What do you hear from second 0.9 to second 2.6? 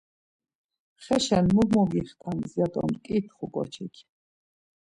Xeşen mu mogixtams?